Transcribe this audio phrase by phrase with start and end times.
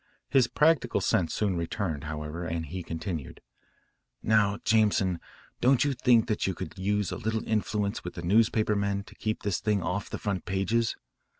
[0.31, 3.39] His practical sense soon returned, however, and he continued,
[4.23, 5.19] "Now, Jameson,
[5.59, 9.43] don't you think you could use a little influence with the newspaper men to keep
[9.43, 10.95] this thing off the front pages?